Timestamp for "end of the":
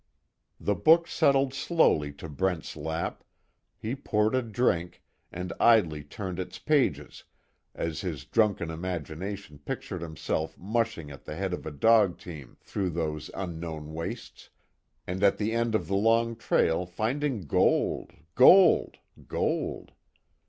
15.51-15.95